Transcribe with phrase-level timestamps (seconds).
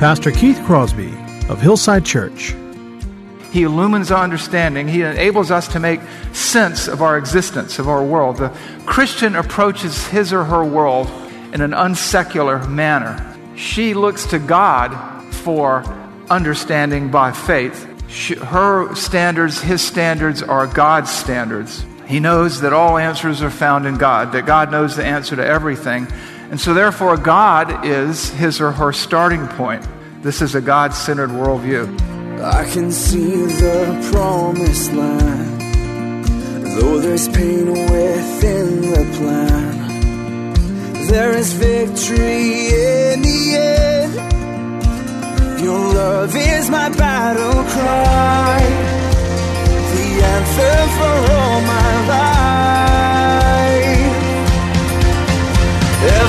[0.00, 1.12] Pastor Keith Crosby
[1.50, 2.54] of Hillside Church.
[3.52, 4.88] He illumines our understanding.
[4.88, 6.00] He enables us to make
[6.32, 8.38] sense of our existence, of our world.
[8.38, 8.50] The
[8.86, 11.10] Christian approaches his or her world
[11.52, 13.36] in an unsecular manner.
[13.56, 14.96] She looks to God
[15.34, 15.84] for
[16.30, 17.86] understanding by faith.
[18.08, 21.84] She, her standards, his standards, are God's standards.
[22.06, 25.46] He knows that all answers are found in God, that God knows the answer to
[25.46, 26.06] everything.
[26.50, 29.86] And so, therefore, God is his or her starting point.
[30.20, 31.86] This is a God centered worldview.
[32.42, 35.60] I can see the promised land,
[36.76, 39.76] though there's pain within the plan.
[41.06, 44.14] There is victory in the end.
[45.62, 48.60] Your love is my battle cry,
[49.94, 52.89] the answer for all my life.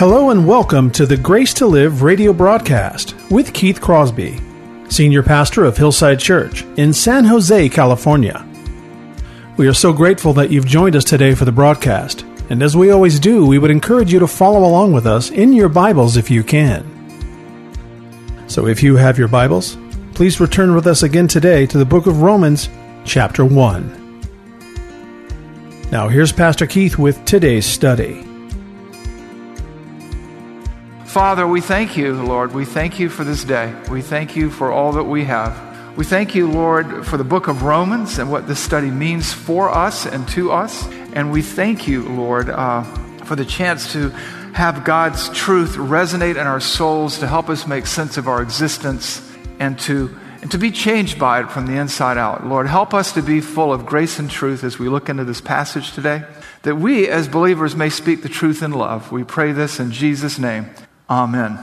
[0.00, 4.40] Hello and welcome to the Grace to Live radio broadcast with Keith Crosby,
[4.88, 8.48] Senior Pastor of Hillside Church in San Jose, California.
[9.58, 12.90] We are so grateful that you've joined us today for the broadcast, and as we
[12.90, 16.30] always do, we would encourage you to follow along with us in your Bibles if
[16.30, 16.82] you can.
[18.48, 19.76] So if you have your Bibles,
[20.14, 22.70] please return with us again today to the book of Romans,
[23.04, 24.22] chapter 1.
[25.92, 28.29] Now here's Pastor Keith with today's study.
[31.10, 32.54] Father, we thank you, Lord.
[32.54, 33.74] We thank you for this day.
[33.90, 35.98] We thank you for all that we have.
[35.98, 39.68] We thank you, Lord, for the book of Romans and what this study means for
[39.68, 40.86] us and to us.
[41.12, 42.84] And we thank you, Lord, uh,
[43.24, 44.10] for the chance to
[44.54, 49.20] have God's truth resonate in our souls to help us make sense of our existence
[49.58, 52.46] and to, and to be changed by it from the inside out.
[52.46, 55.40] Lord, help us to be full of grace and truth as we look into this
[55.40, 56.22] passage today,
[56.62, 59.10] that we as believers may speak the truth in love.
[59.10, 60.70] We pray this in Jesus' name.
[61.10, 61.58] Amen.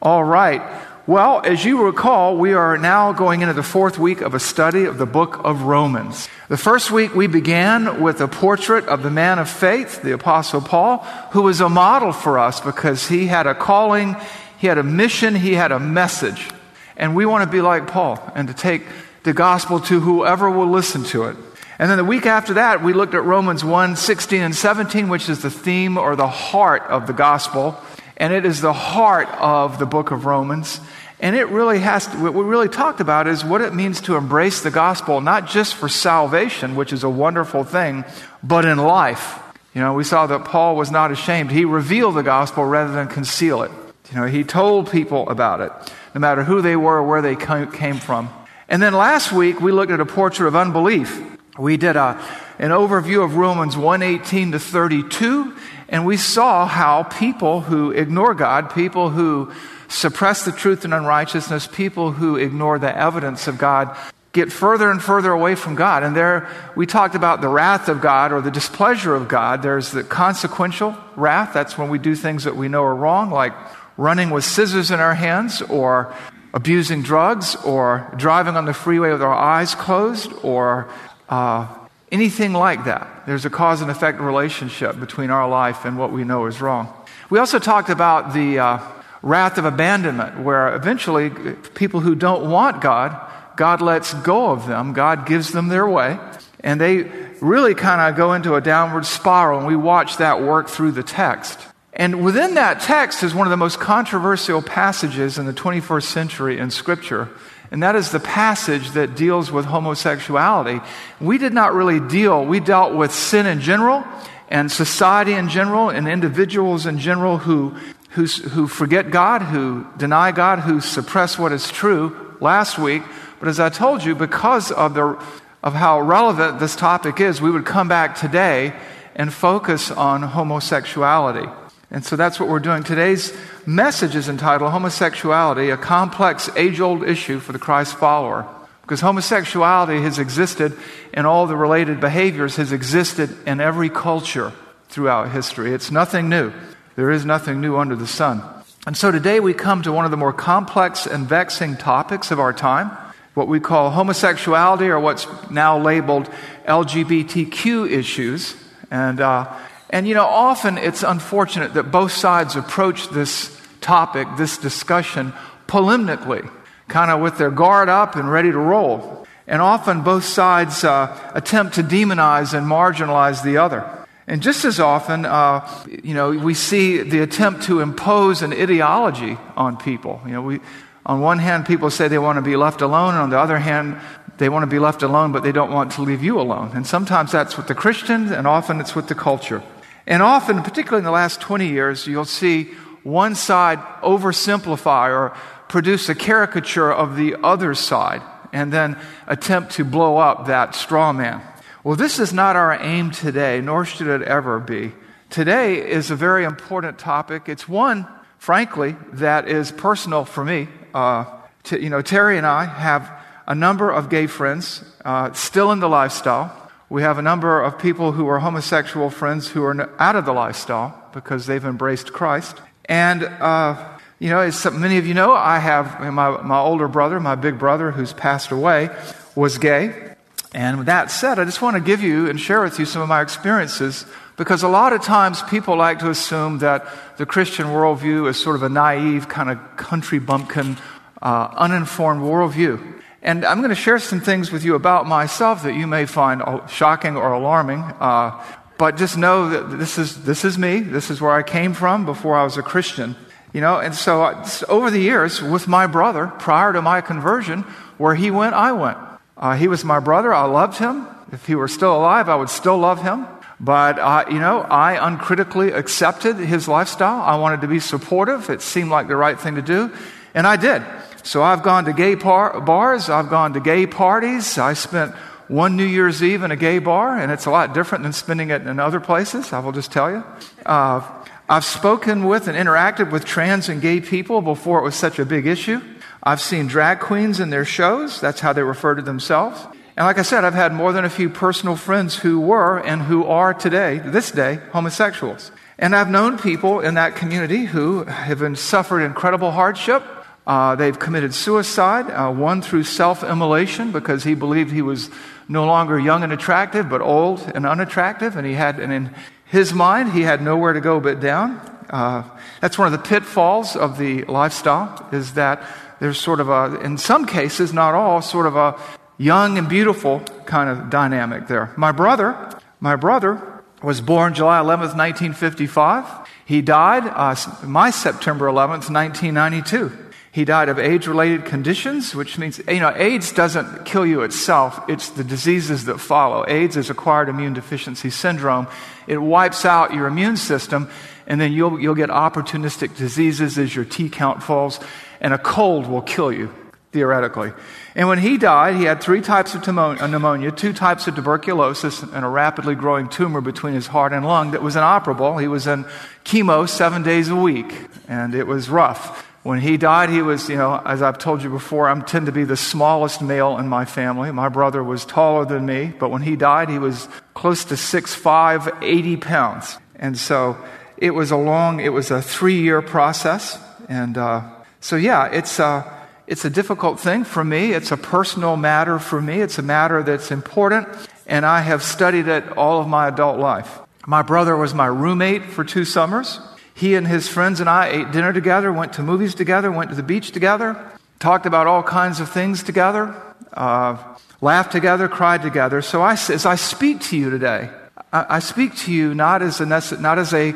[0.00, 0.62] All right.
[1.06, 4.86] Well, as you recall, we are now going into the fourth week of a study
[4.86, 6.30] of the book of Romans.
[6.48, 10.62] The first week we began with a portrait of the man of faith, the Apostle
[10.62, 10.98] Paul,
[11.32, 14.16] who was a model for us because he had a calling,
[14.58, 16.48] he had a mission, he had a message.
[16.96, 18.86] And we want to be like Paul and to take
[19.24, 21.36] the gospel to whoever will listen to it.
[21.78, 25.28] And then the week after that, we looked at Romans 1 16 and 17, which
[25.28, 27.78] is the theme or the heart of the gospel.
[28.16, 30.80] And it is the heart of the book of Romans.
[31.20, 34.16] And it really has to, what we really talked about is what it means to
[34.16, 38.04] embrace the gospel, not just for salvation, which is a wonderful thing,
[38.42, 39.40] but in life.
[39.74, 41.50] You know, we saw that Paul was not ashamed.
[41.50, 43.70] He revealed the gospel rather than conceal it.
[44.12, 45.72] You know, he told people about it,
[46.14, 48.28] no matter who they were, or where they came from.
[48.68, 51.20] And then last week, we looked at a portrait of unbelief.
[51.58, 52.22] We did a,
[52.58, 55.56] an overview of Romans 118 to 32,
[55.88, 59.52] and we saw how people who ignore God, people who
[59.88, 63.96] suppress the truth and unrighteousness, people who ignore the evidence of God,
[64.32, 66.02] get further and further away from God.
[66.02, 69.62] And there, we talked about the wrath of God or the displeasure of God.
[69.62, 71.52] There's the consequential wrath.
[71.54, 73.52] That's when we do things that we know are wrong, like
[73.96, 76.12] running with scissors in our hands or
[76.52, 80.88] abusing drugs or driving on the freeway with our eyes closed or
[81.28, 83.24] uh, anything like that.
[83.26, 86.92] There's a cause and effect relationship between our life and what we know is wrong.
[87.30, 88.78] We also talked about the uh,
[89.22, 91.30] wrath of abandonment, where eventually
[91.74, 93.18] people who don't want God,
[93.56, 96.18] God lets go of them, God gives them their way,
[96.60, 97.04] and they
[97.40, 101.02] really kind of go into a downward spiral, and we watch that work through the
[101.02, 101.58] text.
[101.92, 106.58] And within that text is one of the most controversial passages in the 21st century
[106.58, 107.28] in Scripture.
[107.74, 110.80] And that is the passage that deals with homosexuality.
[111.20, 114.04] We did not really deal, we dealt with sin in general
[114.48, 117.74] and society in general and individuals in general who,
[118.10, 123.02] who's, who forget God, who deny God, who suppress what is true last week.
[123.40, 125.20] But as I told you, because of, the,
[125.60, 128.72] of how relevant this topic is, we would come back today
[129.16, 131.50] and focus on homosexuality.
[131.94, 132.82] And so that's what we're doing.
[132.82, 133.32] Today's
[133.66, 138.48] message is entitled Homosexuality, a complex age old issue for the Christ follower.
[138.82, 140.76] Because homosexuality has existed
[141.12, 144.52] and all the related behaviors has existed in every culture
[144.88, 145.72] throughout history.
[145.72, 146.52] It's nothing new.
[146.96, 148.42] There is nothing new under the sun.
[148.88, 152.40] And so today we come to one of the more complex and vexing topics of
[152.40, 152.90] our time,
[153.34, 156.28] what we call homosexuality or what's now labeled
[156.66, 158.56] LGBTQ issues.
[158.90, 159.46] And, uh,
[159.90, 165.32] and you know, often it's unfortunate that both sides approach this topic, this discussion,
[165.66, 166.50] polemically,
[166.88, 169.26] kind of with their guard up and ready to roll.
[169.46, 173.86] And often both sides uh, attempt to demonize and marginalize the other.
[174.26, 175.68] And just as often, uh,
[176.02, 180.22] you know, we see the attempt to impose an ideology on people.
[180.24, 180.60] You know, we,
[181.04, 183.58] on one hand, people say they want to be left alone, and on the other
[183.58, 184.00] hand,
[184.38, 186.70] they want to be left alone, but they don't want to leave you alone.
[186.74, 189.62] And sometimes that's with the Christians, and often it's with the culture.
[190.06, 192.64] And often, particularly in the last 20 years, you'll see
[193.02, 195.36] one side oversimplify or
[195.68, 198.22] produce a caricature of the other side
[198.52, 201.42] and then attempt to blow up that straw man.
[201.82, 204.92] Well, this is not our aim today, nor should it ever be.
[205.30, 207.48] Today is a very important topic.
[207.48, 208.06] It's one,
[208.38, 210.68] frankly, that is personal for me.
[210.94, 211.24] Uh,
[211.70, 213.10] you know, Terry and I have
[213.46, 216.63] a number of gay friends uh, still in the lifestyle.
[216.94, 220.32] We have a number of people who are homosexual friends who are out of the
[220.32, 222.56] lifestyle because they've embraced Christ.
[222.84, 227.18] And, uh, you know, as many of you know, I have my, my older brother,
[227.18, 228.90] my big brother, who's passed away,
[229.34, 230.14] was gay.
[230.52, 233.02] And with that said, I just want to give you and share with you some
[233.02, 234.06] of my experiences
[234.36, 236.86] because a lot of times people like to assume that
[237.16, 240.76] the Christian worldview is sort of a naive, kind of country bumpkin,
[241.20, 242.93] uh, uninformed worldview.
[243.24, 246.42] And I'm going to share some things with you about myself that you may find
[246.68, 247.80] shocking or alarming.
[247.80, 248.44] Uh,
[248.76, 250.80] but just know that this is, this is me.
[250.80, 253.16] This is where I came from before I was a Christian.
[253.54, 257.62] You know, and so uh, over the years with my brother, prior to my conversion,
[257.96, 258.98] where he went, I went.
[259.38, 260.34] Uh, he was my brother.
[260.34, 261.06] I loved him.
[261.32, 263.26] If he were still alive, I would still love him.
[263.58, 267.22] But, uh, you know, I uncritically accepted his lifestyle.
[267.22, 268.50] I wanted to be supportive.
[268.50, 269.96] It seemed like the right thing to do.
[270.34, 270.82] And I did.
[271.24, 273.08] So I've gone to gay par- bars.
[273.08, 274.58] I've gone to gay parties.
[274.58, 275.14] I spent
[275.48, 278.50] one New Year's Eve in a gay bar, and it's a lot different than spending
[278.50, 280.24] it in other places, I will just tell you.
[280.64, 281.02] Uh,
[281.48, 285.26] I've spoken with and interacted with trans and gay people before it was such a
[285.26, 285.80] big issue.
[286.22, 288.20] I've seen drag queens in their shows.
[288.20, 289.62] That's how they refer to themselves.
[289.96, 293.02] And like I said, I've had more than a few personal friends who were and
[293.02, 295.52] who are today, this day, homosexuals.
[295.78, 300.02] And I've known people in that community who have been, suffered incredible hardship.
[300.46, 305.08] Uh, they've committed suicide, uh, one through self immolation because he believed he was
[305.48, 308.36] no longer young and attractive, but old and unattractive.
[308.36, 309.14] And he had, and in
[309.46, 311.56] his mind, he had nowhere to go but down.
[311.88, 312.24] Uh,
[312.60, 315.62] that's one of the pitfalls of the lifestyle, is that
[316.00, 318.78] there's sort of a, in some cases, not all, sort of a
[319.16, 321.72] young and beautiful kind of dynamic there.
[321.76, 326.28] My brother, my brother was born July 11th, 1955.
[326.46, 327.36] He died uh,
[327.66, 330.03] my September 11th, 1992.
[330.34, 334.80] He died of AIDS related conditions, which means, you know, AIDS doesn't kill you itself,
[334.88, 336.44] it's the diseases that follow.
[336.48, 338.66] AIDS is acquired immune deficiency syndrome.
[339.06, 340.90] It wipes out your immune system,
[341.28, 344.80] and then you'll, you'll get opportunistic diseases as your T count falls
[345.20, 346.52] and a cold will kill you,
[346.90, 347.52] theoretically.
[347.94, 352.02] And when he died, he had three types of uh, pneumonia, two types of tuberculosis,
[352.02, 355.38] and a rapidly growing tumor between his heart and lung that was inoperable.
[355.38, 355.84] He was in
[356.24, 357.72] chemo seven days a week,
[358.08, 359.30] and it was rough.
[359.44, 362.32] When he died, he was, you know, as I've told you before, I tend to
[362.32, 364.32] be the smallest male in my family.
[364.32, 368.82] My brother was taller than me, but when he died, he was close to 6'5,
[368.82, 369.76] 80 pounds.
[369.96, 370.56] And so
[370.96, 373.58] it was a long, it was a three year process.
[373.86, 374.48] And, uh,
[374.80, 375.92] so, yeah, it's a,
[376.26, 377.72] it's a difficult thing for me.
[377.72, 379.42] It's a personal matter for me.
[379.42, 380.88] It's a matter that's important,
[381.26, 383.78] and I have studied it all of my adult life.
[384.06, 386.40] My brother was my roommate for two summers.
[386.74, 389.96] He and his friends and I ate dinner together, went to movies together, went to
[389.96, 390.76] the beach together,
[391.20, 393.14] talked about all kinds of things together,
[393.52, 393.96] uh,
[394.40, 395.80] laughed together, cried together.
[395.82, 397.70] So I, as I speak to you today,
[398.12, 400.46] I, I speak to you not as a, not as a,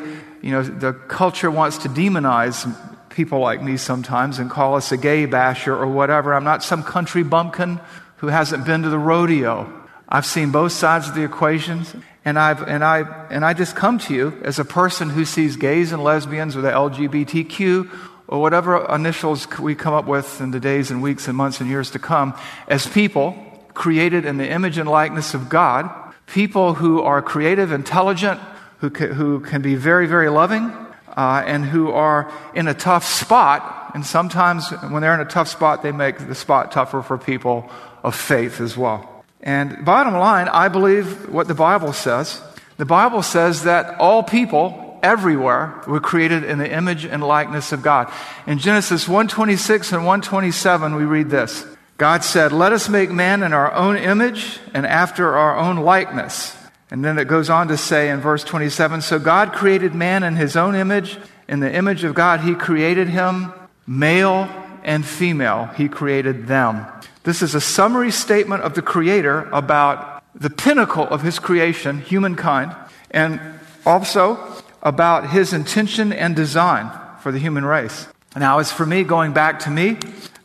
[0.41, 2.67] you know, the culture wants to demonize
[3.09, 6.33] people like me sometimes and call us a gay basher or whatever.
[6.33, 7.79] I'm not some country bumpkin
[8.17, 9.78] who hasn't been to the rodeo.
[10.11, 11.93] I've seen both sides of the equations,
[12.25, 15.55] and, I've, and, I, and I just come to you as a person who sees
[15.55, 17.89] gays and lesbians or the LGBTQ
[18.27, 21.69] or whatever initials we come up with in the days and weeks and months and
[21.69, 22.35] years to come
[22.67, 23.35] as people
[23.75, 25.89] created in the image and likeness of God,
[26.25, 28.39] people who are creative, intelligent,
[28.79, 30.71] who, ca- who can be very, very loving,
[31.15, 33.91] uh, and who are in a tough spot.
[33.93, 37.69] And sometimes when they're in a tough spot, they make the spot tougher for people
[38.03, 39.08] of faith as well.
[39.41, 42.41] And bottom line, I believe what the Bible says.
[42.77, 47.81] The Bible says that all people everywhere were created in the image and likeness of
[47.81, 48.11] God.
[48.45, 51.65] In Genesis 126 and 127 we read this.
[51.97, 56.55] God said, "Let us make man in our own image and after our own likeness."
[56.91, 60.35] And then it goes on to say in verse 27, "So God created man in
[60.35, 61.17] his own image,
[61.47, 63.53] in the image of God he created him,
[63.85, 64.49] male
[64.83, 66.85] and female he created them."
[67.23, 72.75] This is a summary statement of the Creator about the pinnacle of His creation, humankind,
[73.11, 73.41] and
[73.85, 74.39] also
[74.81, 78.07] about His intention and design for the human race.
[78.35, 79.97] Now, as for me, going back to me,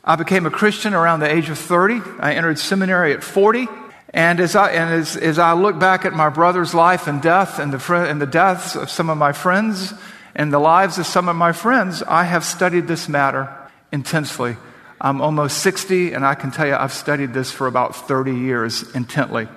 [0.05, 2.01] I became a Christian around the age of 30.
[2.19, 3.69] I entered seminary at 40.
[4.13, 7.59] And as I, and as, as I look back at my brother's life and death
[7.59, 9.93] and the, fr- and the deaths of some of my friends
[10.35, 13.55] and the lives of some of my friends, I have studied this matter
[13.93, 14.57] intensely.
[15.05, 18.91] I'm almost 60, and I can tell you I've studied this for about 30 years
[18.95, 19.49] intently.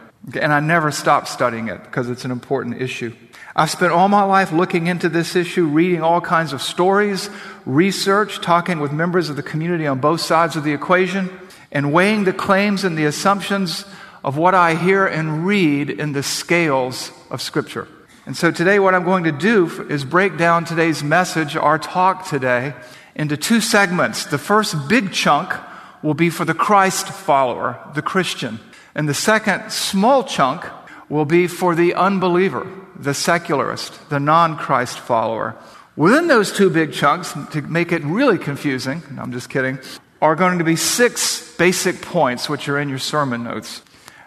[0.42, 3.16] And I never stop studying it because it's an important issue.
[3.56, 7.30] I've spent all my life looking into this issue, reading all kinds of stories,
[7.66, 11.30] research, talking with members of the community on both sides of the equation,
[11.72, 13.86] and weighing the claims and the assumptions
[14.26, 17.88] of what I hear and read in the scales of Scripture.
[18.26, 22.28] And so today, what I'm going to do is break down today's message, our talk
[22.28, 22.74] today,
[23.18, 24.26] into two segments.
[24.26, 25.54] The first big chunk
[26.02, 28.60] will be for the Christ follower, the Christian.
[28.96, 30.66] And the second small chunk
[31.10, 35.56] will be for the unbeliever, the secularist, the non Christ follower.
[35.96, 39.80] Within those two big chunks, to make it really confusing, I'm just kidding,
[40.22, 43.82] are going to be six basic points which are in your sermon notes.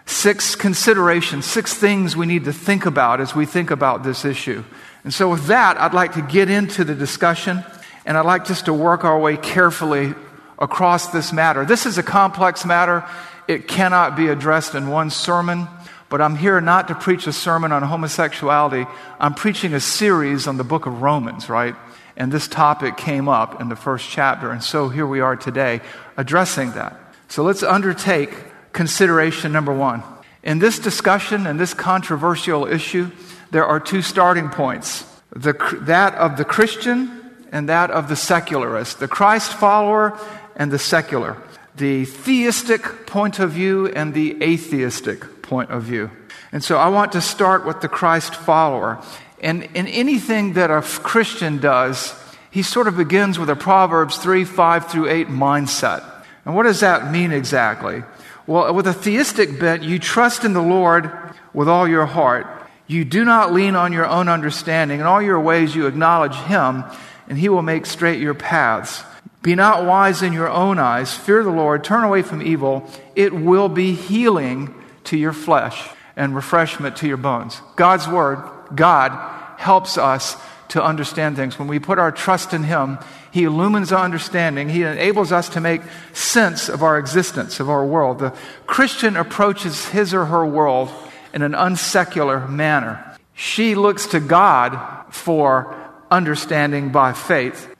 [0.05, 4.65] Six considerations, six things we need to think about as we think about this issue.
[5.03, 7.63] And so, with that, I'd like to get into the discussion.
[8.05, 10.13] And I'd like just to work our way carefully
[10.57, 11.65] across this matter.
[11.65, 13.03] This is a complex matter.
[13.47, 15.67] It cannot be addressed in one sermon,
[16.09, 18.85] but I'm here not to preach a sermon on homosexuality.
[19.19, 21.75] I'm preaching a series on the book of Romans, right?
[22.15, 24.51] And this topic came up in the first chapter.
[24.51, 25.81] And so here we are today
[26.17, 26.97] addressing that.
[27.27, 28.31] So let's undertake
[28.73, 30.03] consideration number one.
[30.43, 33.11] In this discussion and this controversial issue,
[33.51, 37.20] there are two starting points the, that of the Christian
[37.51, 40.17] and that of the secularist, the Christ follower
[40.55, 41.37] and the secular,
[41.75, 46.09] the theistic point of view and the atheistic point of view.
[46.51, 49.01] And so I want to start with the Christ follower.
[49.41, 52.13] And in anything that a Christian does,
[52.51, 56.03] he sort of begins with a Proverbs 3 5 through 8 mindset.
[56.45, 58.03] And what does that mean exactly?
[58.47, 61.11] Well, with a theistic bent, you trust in the Lord
[61.53, 62.47] with all your heart.
[62.87, 64.99] You do not lean on your own understanding.
[64.99, 66.83] In all your ways, you acknowledge Him,
[67.31, 69.05] and he will make straight your paths.
[69.41, 71.15] Be not wise in your own eyes.
[71.15, 71.81] Fear the Lord.
[71.81, 72.85] Turn away from evil.
[73.15, 77.61] It will be healing to your flesh and refreshment to your bones.
[77.77, 78.43] God's word,
[78.75, 79.13] God,
[79.57, 80.35] helps us
[80.67, 81.57] to understand things.
[81.57, 82.99] When we put our trust in Him,
[83.31, 84.67] He illumines our understanding.
[84.67, 88.19] He enables us to make sense of our existence, of our world.
[88.19, 88.35] The
[88.67, 90.91] Christian approaches his or her world
[91.33, 93.17] in an unsecular manner.
[93.33, 95.80] She looks to God for
[96.11, 97.73] understanding by faith.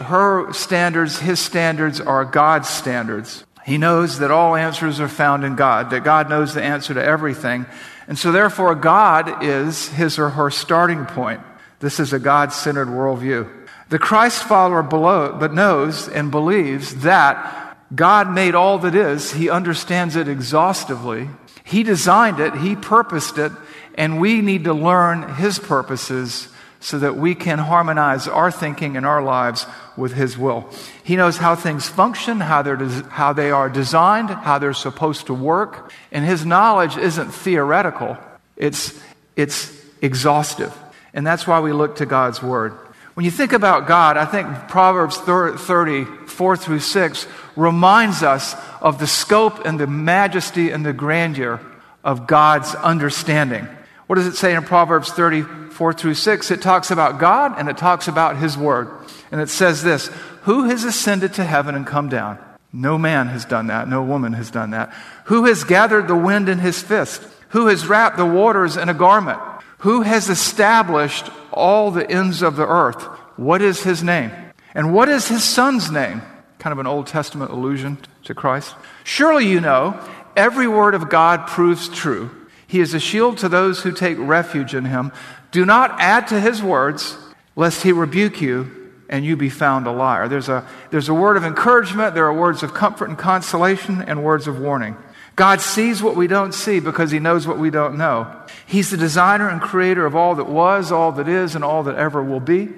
[0.00, 3.44] Her standards, his standards, are God's standards.
[3.64, 7.04] He knows that all answers are found in God, that God knows the answer to
[7.04, 7.66] everything.
[8.06, 11.42] And so, therefore, God is his or her starting point.
[11.80, 13.50] This is a God centered worldview.
[13.90, 19.32] The Christ follower below, but knows and believes that God made all that is.
[19.32, 21.28] He understands it exhaustively.
[21.64, 23.52] He designed it, He purposed it,
[23.94, 26.48] and we need to learn His purposes
[26.80, 29.66] so that we can harmonize our thinking and our lives
[29.96, 30.70] with His will.
[31.02, 35.26] He knows how things function, how, they're des- how they are designed, how they're supposed
[35.26, 35.92] to work.
[36.12, 38.16] And His knowledge isn't theoretical,
[38.56, 38.98] it's,
[39.36, 40.76] it's exhaustive.
[41.14, 42.72] And that's why we look to God's Word.
[43.14, 49.00] When you think about God, I think Proverbs 30, 4 through 6, reminds us of
[49.00, 51.60] the scope and the majesty and the grandeur
[52.04, 53.66] of God's understanding.
[54.06, 55.42] What does it say in Proverbs 30,
[55.78, 58.90] 4 through 6, it talks about God and it talks about His Word.
[59.30, 60.08] And it says this
[60.42, 62.36] Who has ascended to heaven and come down?
[62.72, 63.88] No man has done that.
[63.88, 64.92] No woman has done that.
[65.26, 67.22] Who has gathered the wind in his fist?
[67.50, 69.38] Who has wrapped the waters in a garment?
[69.78, 73.04] Who has established all the ends of the earth?
[73.36, 74.32] What is his name?
[74.74, 76.22] And what is his son's name?
[76.58, 78.74] Kind of an Old Testament allusion to Christ.
[79.04, 79.98] Surely you know,
[80.36, 82.30] every word of God proves true.
[82.68, 85.10] He is a shield to those who take refuge in him.
[85.50, 87.16] Do not add to his words,
[87.56, 90.28] lest he rebuke you and you be found a liar.
[90.28, 94.22] There's a, there's a word of encouragement, there are words of comfort and consolation, and
[94.22, 94.96] words of warning.
[95.34, 98.26] God sees what we don't see because he knows what we don't know.
[98.66, 101.94] He's the designer and creator of all that was, all that is, and all that
[101.94, 102.68] ever will be.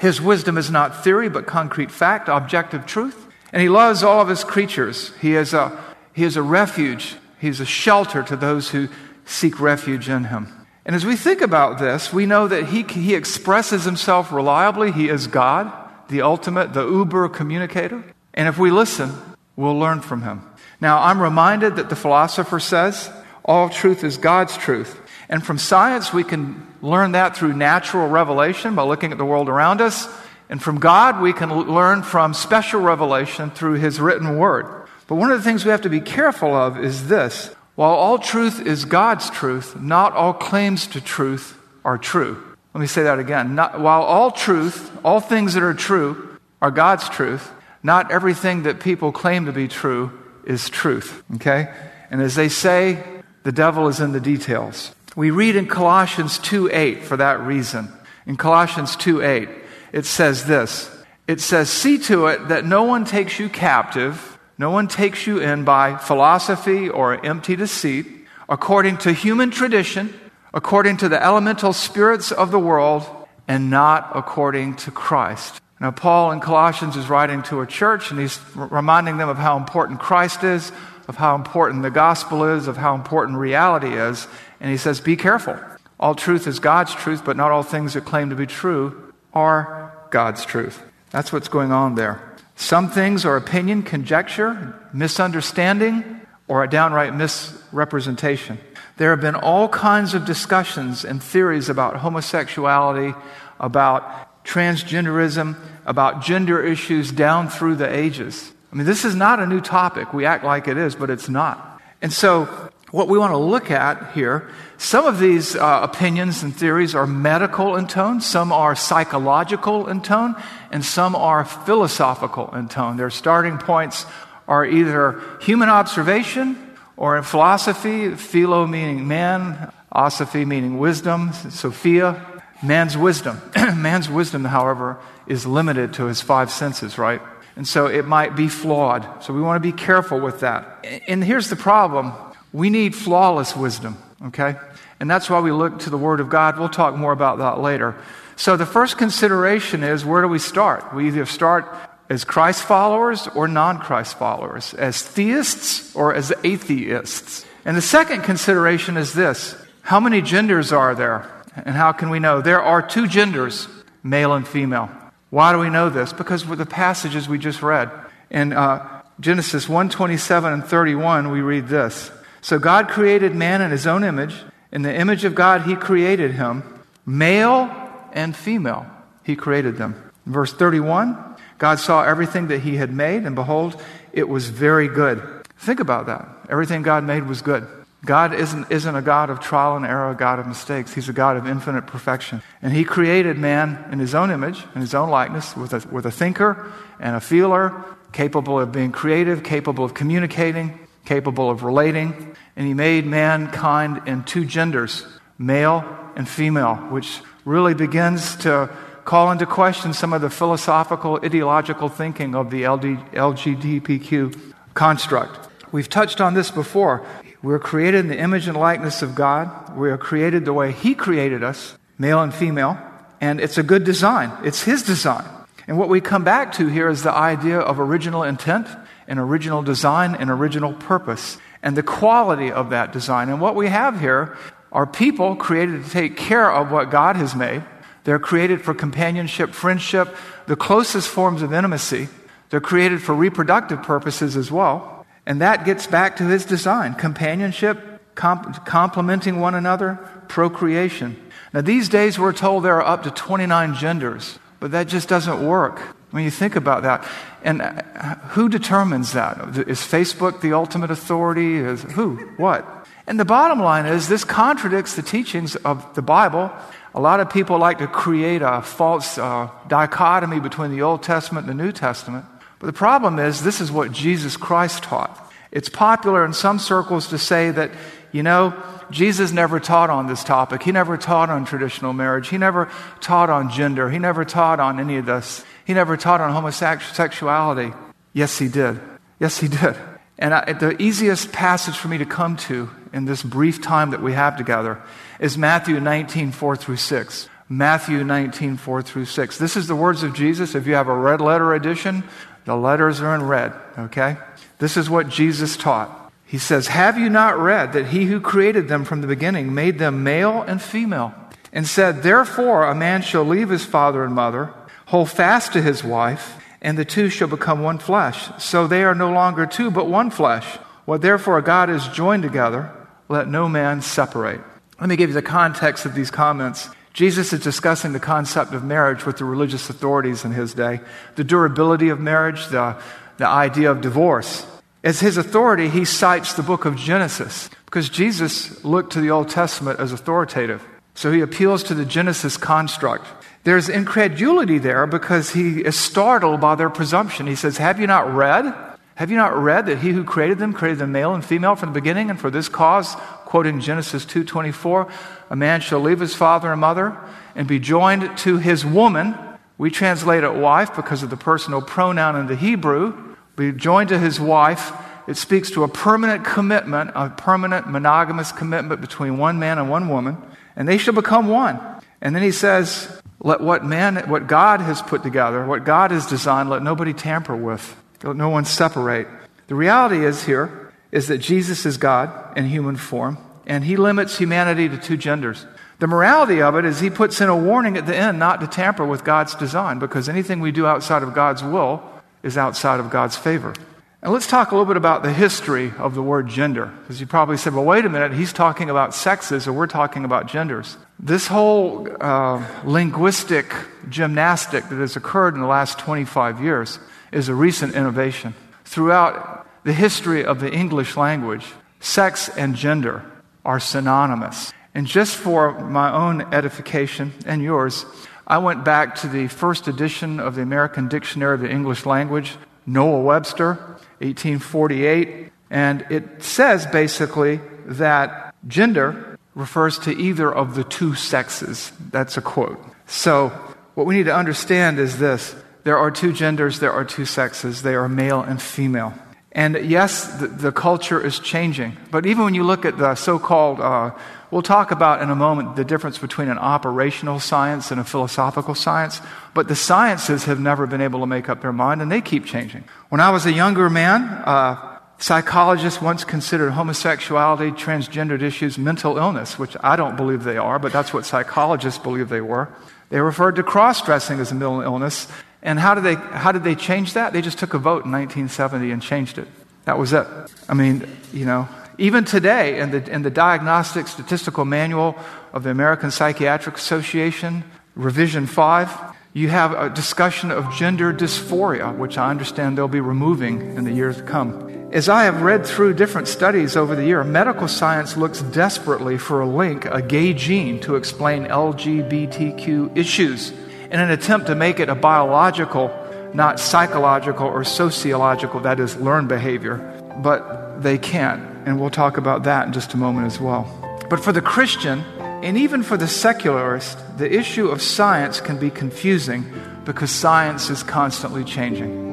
[0.00, 3.26] His wisdom is not theory, but concrete fact, objective truth.
[3.52, 5.12] And he loves all of his creatures.
[5.20, 5.80] He is a,
[6.12, 8.88] he is a refuge, he's a shelter to those who
[9.24, 10.57] seek refuge in him.
[10.88, 14.90] And as we think about this, we know that he, he expresses himself reliably.
[14.90, 15.70] He is God,
[16.08, 18.02] the ultimate, the uber communicator.
[18.32, 19.12] And if we listen,
[19.54, 20.40] we'll learn from him.
[20.80, 23.10] Now, I'm reminded that the philosopher says
[23.44, 24.98] all truth is God's truth.
[25.28, 29.50] And from science, we can learn that through natural revelation by looking at the world
[29.50, 30.08] around us.
[30.48, 34.86] And from God, we can learn from special revelation through his written word.
[35.06, 38.18] But one of the things we have to be careful of is this while all
[38.18, 42.42] truth is God's truth, not all claims to truth are true.
[42.74, 43.54] Let me say that again.
[43.54, 47.52] Not, while all truth, all things that are true, are God's truth,
[47.84, 50.10] not everything that people claim to be true
[50.44, 51.22] is truth.
[51.36, 51.72] Okay?
[52.10, 53.00] And as they say,
[53.44, 54.92] the devil is in the details.
[55.14, 57.92] We read in Colossians 2 8 for that reason.
[58.26, 59.48] In Colossians 2 8,
[59.92, 60.90] it says this
[61.28, 65.38] It says, See to it that no one takes you captive no one takes you
[65.38, 68.06] in by philosophy or empty deceit,
[68.48, 70.12] according to human tradition,
[70.52, 73.06] according to the elemental spirits of the world,
[73.46, 75.60] and not according to Christ.
[75.80, 79.56] Now, Paul in Colossians is writing to a church, and he's reminding them of how
[79.56, 80.72] important Christ is,
[81.06, 84.26] of how important the gospel is, of how important reality is.
[84.60, 85.56] And he says, Be careful.
[86.00, 89.96] All truth is God's truth, but not all things that claim to be true are
[90.10, 90.82] God's truth.
[91.10, 92.27] That's what's going on there.
[92.58, 98.58] Some things are opinion, conjecture, misunderstanding, or a downright misrepresentation.
[98.96, 103.14] There have been all kinds of discussions and theories about homosexuality,
[103.60, 108.52] about transgenderism, about gender issues down through the ages.
[108.72, 110.12] I mean, this is not a new topic.
[110.12, 111.80] We act like it is, but it's not.
[112.02, 112.48] And so,
[112.90, 114.48] what we want to look at here,
[114.78, 120.00] some of these uh, opinions and theories are medical in tone, some are psychological in
[120.00, 120.34] tone,
[120.70, 122.96] and some are philosophical in tone.
[122.96, 124.06] Their starting points
[124.46, 132.96] are either human observation or in philosophy, philo meaning man, osophy meaning wisdom, Sophia, man's
[132.96, 133.40] wisdom.
[133.56, 137.20] man's wisdom, however, is limited to his five senses, right?
[137.56, 139.22] And so it might be flawed.
[139.22, 140.86] So we want to be careful with that.
[141.06, 142.12] And here's the problem
[142.52, 144.56] we need flawless wisdom, okay?
[145.00, 146.58] And that's why we look to the Word of God.
[146.58, 147.94] We'll talk more about that later.
[148.36, 150.94] So the first consideration is where do we start?
[150.94, 151.66] We either start
[152.08, 157.44] as Christ followers or non Christ followers, as theists or as atheists.
[157.64, 161.30] And the second consideration is this how many genders are there?
[161.64, 162.40] And how can we know?
[162.40, 163.68] There are two genders,
[164.02, 164.90] male and female.
[165.30, 166.12] Why do we know this?
[166.12, 167.90] Because with the passages we just read.
[168.30, 172.10] In uh, Genesis 127 and 31, we read this
[172.48, 174.34] so God created man in his own image.
[174.72, 176.62] In the image of God, he created him.
[177.04, 177.70] Male
[178.14, 178.86] and female,
[179.22, 179.94] he created them.
[180.24, 183.78] In verse 31, God saw everything that he had made, and behold,
[184.14, 185.22] it was very good.
[185.58, 186.26] Think about that.
[186.48, 187.66] Everything God made was good.
[188.06, 190.94] God isn't, isn't a God of trial and error, a God of mistakes.
[190.94, 192.40] He's a God of infinite perfection.
[192.62, 196.06] And He created man in His own image, in His own likeness, with a, with
[196.06, 202.36] a thinker and a feeler, capable of being creative, capable of communicating, capable of relating.
[202.54, 205.06] And he made mankind in two genders,
[205.38, 205.82] male
[206.16, 208.68] and female, which really begins to
[209.06, 215.48] call into question some of the philosophical, ideological thinking of the LD, LGBTQ construct.
[215.72, 217.06] We've touched on this before.
[217.42, 219.76] We're created in the image and likeness of God.
[219.76, 222.76] We are created the way He created us, male and female.
[223.18, 224.30] And it's a good design.
[224.44, 225.24] It's His design.
[225.66, 228.66] And what we come back to here is the idea of original intent
[229.08, 233.28] an original design and original purpose and the quality of that design.
[233.28, 234.36] And what we have here
[234.70, 237.64] are people created to take care of what God has made.
[238.04, 240.14] They're created for companionship, friendship,
[240.46, 242.08] the closest forms of intimacy.
[242.50, 245.06] They're created for reproductive purposes as well.
[245.26, 251.16] And that gets back to his design companionship, comp- complementing one another, procreation.
[251.52, 255.46] Now, these days we're told there are up to 29 genders, but that just doesn't
[255.46, 255.80] work.
[256.10, 257.06] When you think about that,
[257.42, 259.38] and uh, who determines that?
[259.68, 261.56] Is Facebook the ultimate authority?
[261.56, 262.16] Is who?
[262.38, 262.86] What?
[263.06, 266.50] And the bottom line is this contradicts the teachings of the Bible.
[266.94, 271.48] A lot of people like to create a false uh, dichotomy between the Old Testament
[271.48, 272.24] and the New Testament.
[272.58, 275.32] But the problem is, this is what Jesus Christ taught.
[275.52, 277.70] It's popular in some circles to say that,
[278.12, 278.54] you know,
[278.90, 280.62] Jesus never taught on this topic.
[280.62, 282.28] He never taught on traditional marriage.
[282.28, 283.90] He never taught on gender.
[283.90, 285.44] He never taught on any of this.
[285.68, 287.74] He never taught on homosexuality.
[288.14, 288.80] Yes, he did.
[289.20, 289.76] Yes, he did.
[290.18, 294.00] And I, the easiest passage for me to come to in this brief time that
[294.00, 294.80] we have together
[295.20, 297.28] is Matthew 19, 4 through 6.
[297.50, 299.36] Matthew 19, 4 through 6.
[299.36, 300.54] This is the words of Jesus.
[300.54, 302.02] If you have a red letter edition,
[302.46, 304.16] the letters are in red, okay?
[304.60, 306.10] This is what Jesus taught.
[306.24, 309.78] He says, Have you not read that he who created them from the beginning made
[309.78, 311.12] them male and female?
[311.52, 314.54] And said, Therefore a man shall leave his father and mother,
[314.88, 318.30] hold fast to his wife, and the two shall become one flesh.
[318.38, 320.46] So they are no longer two, but one flesh.
[320.86, 322.72] What therefore God has joined together,
[323.08, 324.40] let no man separate.
[324.80, 326.70] Let me give you the context of these comments.
[326.94, 330.80] Jesus is discussing the concept of marriage with the religious authorities in his day,
[331.16, 332.74] the durability of marriage, the,
[333.18, 334.46] the idea of divorce.
[334.82, 339.28] As his authority, he cites the book of Genesis because Jesus looked to the Old
[339.28, 340.64] Testament as authoritative.
[340.94, 343.06] So he appeals to the Genesis construct.
[343.48, 347.26] There's incredulity there because he is startled by their presumption.
[347.26, 348.54] He says, Have you not read?
[348.96, 351.70] Have you not read that he who created them created them male and female from
[351.70, 352.10] the beginning?
[352.10, 354.90] And for this cause, quoting Genesis 2:24,
[355.30, 356.94] a man shall leave his father and mother
[357.34, 359.14] and be joined to his woman.
[359.56, 363.16] We translate it wife because of the personal pronoun in the Hebrew.
[363.34, 364.72] Be joined to his wife.
[365.06, 369.88] It speaks to a permanent commitment, a permanent monogamous commitment between one man and one
[369.88, 370.18] woman,
[370.54, 371.58] and they shall become one.
[372.02, 376.06] And then he says, let what man, what God has put together, what God has
[376.06, 377.76] designed, let nobody tamper with.
[378.02, 379.08] Let no one separate.
[379.48, 384.18] The reality is here is that Jesus is God in human form, and he limits
[384.18, 385.46] humanity to two genders.
[385.80, 388.46] The morality of it is he puts in a warning at the end not to
[388.46, 391.82] tamper with God's design, because anything we do outside of God's will
[392.22, 393.54] is outside of God's favor.
[394.00, 396.66] And let's talk a little bit about the history of the word gender.
[396.82, 400.04] Because you probably said, well, wait a minute, he's talking about sexes or we're talking
[400.04, 400.76] about genders.
[401.00, 403.54] This whole uh, linguistic
[403.88, 406.80] gymnastic that has occurred in the last 25 years
[407.12, 408.34] is a recent innovation.
[408.64, 411.46] Throughout the history of the English language,
[411.78, 413.04] sex and gender
[413.44, 414.52] are synonymous.
[414.74, 417.86] And just for my own edification and yours,
[418.26, 422.36] I went back to the first edition of the American Dictionary of the English Language,
[422.66, 423.54] Noah Webster,
[424.00, 425.32] 1848.
[425.50, 429.07] And it says basically that gender
[429.38, 431.70] refers to either of the two sexes.
[431.92, 432.58] That's a quote.
[432.86, 433.28] So,
[433.74, 437.62] what we need to understand is this there are two genders, there are two sexes,
[437.62, 438.94] they are male and female.
[439.30, 441.76] And yes, the, the culture is changing.
[441.92, 443.92] But even when you look at the so called, uh,
[444.32, 448.56] we'll talk about in a moment the difference between an operational science and a philosophical
[448.56, 449.00] science.
[449.34, 452.24] But the sciences have never been able to make up their mind, and they keep
[452.24, 452.64] changing.
[452.88, 459.38] When I was a younger man, uh, psychologists once considered homosexuality, transgendered issues mental illness,
[459.38, 462.48] which I don't believe they are, but that's what psychologists believe they were.
[462.90, 465.08] They referred to cross dressing as a mental illness.
[465.42, 467.12] And how did, they, how did they change that?
[467.12, 469.28] They just took a vote in 1970 and changed it.
[469.66, 470.06] That was it.
[470.48, 474.96] I mean, you know, even today in the, in the Diagnostic Statistical Manual
[475.32, 477.44] of the American Psychiatric Association,
[477.76, 483.56] Revision 5, you have a discussion of gender dysphoria, which I understand they'll be removing
[483.56, 484.47] in the years to come.
[484.70, 489.22] As I have read through different studies over the year, medical science looks desperately for
[489.22, 493.30] a link, a gay gene, to explain LGBTQ issues
[493.70, 495.74] in an attempt to make it a biological,
[496.12, 499.56] not psychological or sociological, that is, learned behavior.
[500.02, 503.48] But they can't, and we'll talk about that in just a moment as well.
[503.88, 508.50] But for the Christian, and even for the secularist, the issue of science can be
[508.50, 509.24] confusing
[509.64, 511.87] because science is constantly changing.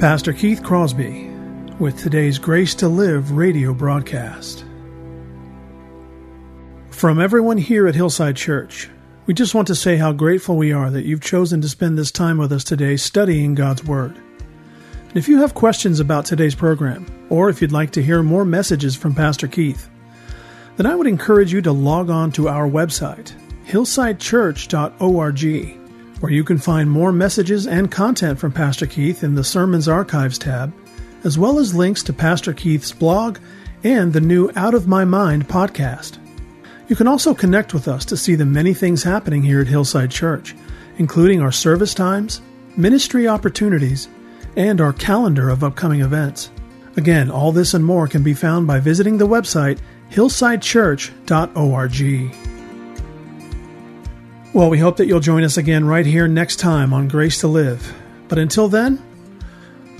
[0.00, 1.28] Pastor Keith Crosby
[1.78, 4.64] with today's Grace to Live radio broadcast.
[6.88, 8.88] From everyone here at Hillside Church,
[9.26, 12.10] we just want to say how grateful we are that you've chosen to spend this
[12.10, 14.18] time with us today studying God's Word.
[15.08, 18.46] And if you have questions about today's program, or if you'd like to hear more
[18.46, 19.90] messages from Pastor Keith,
[20.78, 23.34] then I would encourage you to log on to our website,
[23.66, 25.79] hillsidechurch.org,
[26.20, 30.38] where you can find more messages and content from Pastor Keith in the Sermons Archives
[30.38, 30.72] tab,
[31.24, 33.38] as well as links to Pastor Keith's blog
[33.82, 36.18] and the new Out of My Mind podcast.
[36.88, 40.10] You can also connect with us to see the many things happening here at Hillside
[40.10, 40.54] Church,
[40.98, 42.42] including our service times,
[42.76, 44.08] ministry opportunities,
[44.56, 46.50] and our calendar of upcoming events.
[46.96, 49.78] Again, all this and more can be found by visiting the website
[50.10, 52.49] hillsidechurch.org.
[54.52, 57.46] Well, we hope that you'll join us again right here next time on Grace to
[57.46, 57.94] Live.
[58.26, 59.00] But until then,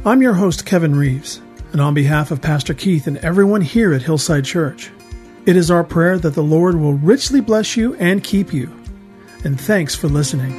[0.05, 4.03] I'm your host, Kevin Reeves, and on behalf of Pastor Keith and everyone here at
[4.03, 4.91] Hillside Church,
[5.47, 8.75] it is our prayer that the Lord will richly bless you and keep you.
[9.45, 10.59] And thanks for listening.